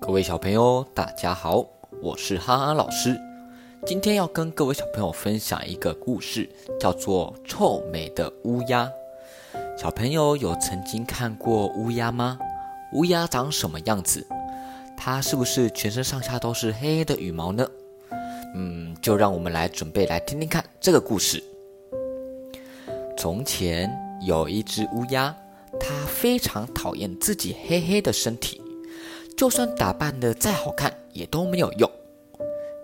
[0.00, 1.66] 各位小朋友，大家好，
[2.02, 3.18] 我是哈哈老师。
[3.86, 6.48] 今天要跟各位小朋友分享一个故事，
[6.80, 8.90] 叫做《臭美的乌鸦》。
[9.78, 12.38] 小朋友有曾经看过乌鸦吗？
[12.94, 14.26] 乌鸦长什么样子？
[14.96, 17.66] 它是不是全身上下都是黑黑的羽毛呢？
[18.54, 21.42] 嗯，就让我们来准备来听听看这个故事。
[23.16, 23.90] 从前
[24.22, 25.34] 有一只乌鸦，
[25.78, 28.60] 它非常讨厌自己黑黑的身体。
[29.38, 31.88] 就算打扮的再好看，也都没有用。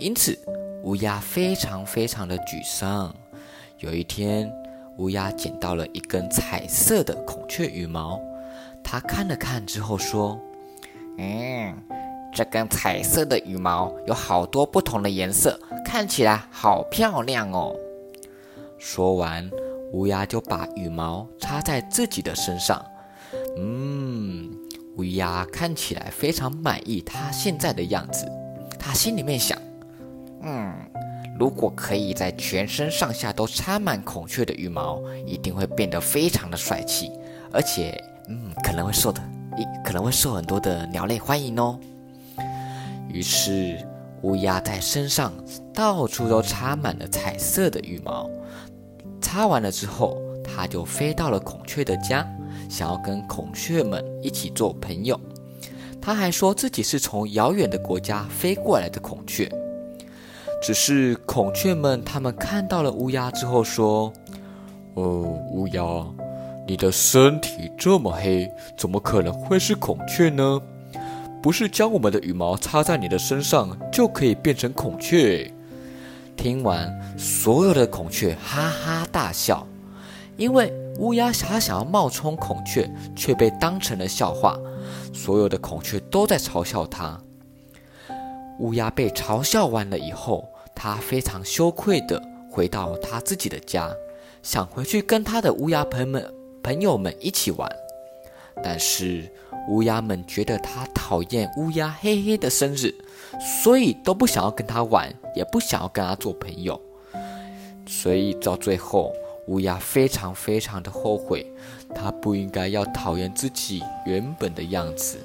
[0.00, 0.36] 因此，
[0.82, 3.14] 乌鸦非常非常的沮丧。
[3.78, 4.52] 有一天，
[4.98, 8.20] 乌鸦捡到了一根彩色的孔雀羽毛，
[8.82, 10.40] 它看了看之后说
[11.18, 11.72] ：“嗯，
[12.34, 17.72] 这根彩色的羽毛有好多不同的颜色，看起来好漂亮哦。”
[18.76, 19.48] 说完，
[19.92, 22.84] 乌鸦就把羽毛插在自己的身上。
[23.56, 24.09] 嗯。
[25.00, 28.30] 乌鸦看起来非常满意它现在的样子，
[28.78, 29.58] 它心里面想
[30.44, 30.74] ：“嗯，
[31.38, 37.10] 如果可以在全身上下都插满孔雀的羽毛，一定会变得非常的帅气，
[37.50, 39.22] 而且，嗯，可能会受的，
[39.56, 41.80] 一可能会受很多的鸟类欢迎哦。”
[43.08, 43.78] 于是，
[44.20, 45.32] 乌鸦在身上
[45.72, 48.28] 到处都插满了彩色的羽毛。
[49.18, 52.30] 插完了之后，它就飞到了孔雀的家。
[52.70, 55.20] 想要跟孔雀们一起做朋友，
[56.00, 59.50] 他还说自己是从遥远的国家飞过来的孔雀。
[60.62, 64.12] 只是孔雀们他们看到了乌鸦之后说
[64.94, 65.82] ：“哦，乌鸦，
[66.68, 68.48] 你的身体这么黑，
[68.78, 70.60] 怎么可能会是孔雀呢？
[71.42, 75.50] 不是将我们的羽毛插在你的身上就可以变成孔雀？”
[76.36, 79.66] 听完，所有的孔雀哈哈大笑，
[80.36, 80.72] 因为。
[80.98, 84.58] 乌鸦想想要冒充孔雀，却被当成了笑话。
[85.12, 87.18] 所有的孔雀都在嘲笑它。
[88.58, 93.90] 乌鸦被嘲笑完了以后，它非常羞愧地回到它自己的家，
[94.42, 97.70] 想回去跟它的乌鸦朋友们朋友们一起玩。
[98.62, 99.32] 但是
[99.68, 102.94] 乌鸦们觉得它讨厌乌鸦黑黑的生日，
[103.62, 106.78] 所以都不想要跟它玩，也不想要跟它做朋友。
[107.86, 109.10] 所以到最后。
[109.50, 111.44] 乌鸦非常非常的后悔，
[111.92, 115.18] 它不应该要讨厌自己原本的样子。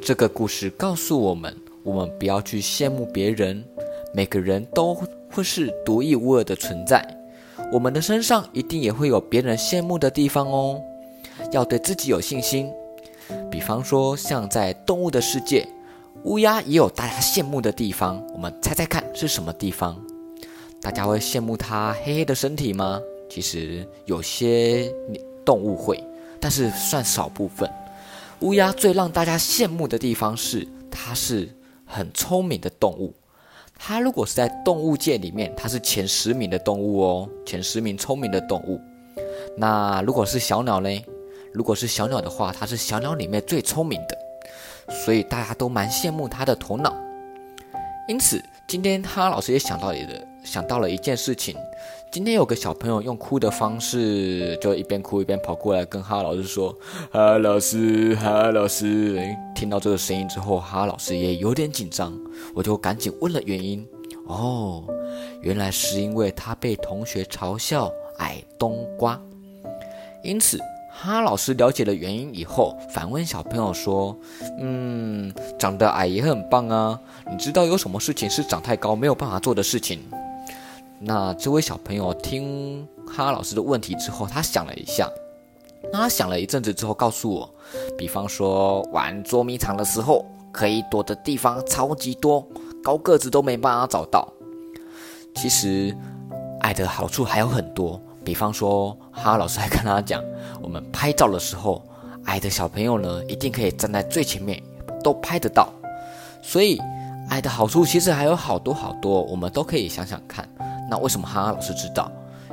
[0.00, 3.62] 这个故事告诉我们，我们不要去羡慕别人，
[4.14, 4.94] 每个人都
[5.30, 7.06] 会是独一无二的存在，
[7.70, 10.80] 我们的身上一定也会有别人羡慕的地方哦。
[11.52, 12.70] 要对自己有信心。
[13.50, 15.68] 比方说，像在动物的世界，
[16.24, 20.02] 乌鸦也有大家羡慕的地方，我们猜猜看是什么地方？
[20.80, 23.00] 大家会羡慕它黑黑的身体吗？
[23.28, 24.92] 其实有些
[25.44, 26.02] 动物会，
[26.40, 27.70] 但是算少部分。
[28.40, 31.48] 乌鸦最让大家羡慕的地方是，它是
[31.84, 33.14] 很聪明的动物。
[33.78, 38.80] 它如果是在动物界里面，它是前十名的动物哦，前十名聪明的动物。
[39.56, 40.88] 那如果是小鸟呢？
[41.52, 44.18] 如果是小鸟的话，它是小鸟里面最聪明的，
[45.04, 46.96] 所以大家都蛮羡慕它的头脑。
[48.08, 50.29] 因此，今天哈老师也想到的。
[50.44, 51.54] 想到了一件事情，
[52.10, 56.76] 今天有个小朋友用哭的方式，就一边哭一边跑过来跟哈老师说
[57.12, 59.20] ：“哈老师，哈老师。”
[59.54, 62.18] 听到这个声音之后，哈老师也有点紧张，
[62.54, 63.86] 我就赶紧问了原因。
[64.26, 64.84] 哦，
[65.42, 69.20] 原来是因为他被同学嘲笑矮冬瓜。
[70.22, 70.58] 因此，
[70.90, 74.16] 哈老师了解了原因以后，反问小朋友说
[74.58, 76.98] ：“嗯，长得矮也很棒啊，
[77.30, 80.00] 你知道有什么事情是长太高没有办法做的事情？”
[81.02, 85.08] 那这位小朋友听哈老师的问题之后，他想了一下，
[85.90, 87.50] 那他想了一阵子之后，告诉我，
[87.96, 92.46] 比方说玩捉迷藏的时候，可以躲的地方超级多，
[92.84, 94.30] 高个子都没办法找到。
[95.34, 95.96] 其实
[96.60, 100.22] 矮的好处还有很多，比方说哈老师还跟他讲，
[100.60, 101.82] 我们拍照的时候，
[102.26, 104.62] 矮的小朋友呢，一定可以站在最前面，
[105.02, 105.72] 都拍得到。
[106.42, 106.78] 所以
[107.30, 110.46] 矮的好处其实还有好多好多，我们都可以想想看。
[110.90, 112.10] 那为什么哈哈老师知道？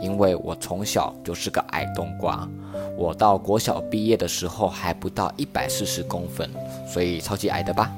[0.00, 2.48] 因为我从小就是个矮冬瓜，
[2.96, 6.48] 我到国小毕业的时候还不到一百四十公分，
[6.86, 7.90] 所以超级矮的吧。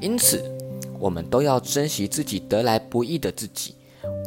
[0.00, 0.42] 因此，
[0.98, 3.74] 我们都要珍惜自己得来不易的自己。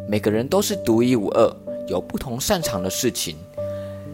[0.08, 1.56] 每个人都是独一无二，
[1.88, 3.38] 有不同擅长的事情。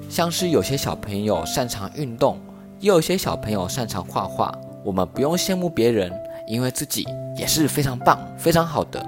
[0.10, 2.40] 像是有些小朋友擅长运动，
[2.80, 4.54] 也有些小朋友擅长画画。
[4.86, 6.10] 我们不用羡慕别人，
[6.48, 7.06] 因为自己
[7.36, 9.06] 也是非常棒、非常好的。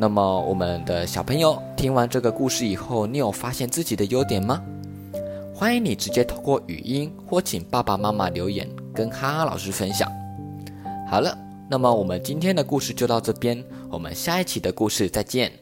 [0.00, 4.62] 那么，我们的小朋友听完这个故事以后，你有发现自己的优点吗？
[5.54, 10.10] 欢迎你直接通过语音或请爸爸妈妈留言跟哈哈老师分享。
[11.06, 11.36] 好了，
[11.68, 15.52] 那么我们今天的故事就到这边，我们下一期的故事再见。